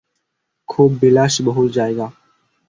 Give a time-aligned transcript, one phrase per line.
[0.69, 2.07] খুব বিলাসবহুল জায়গা।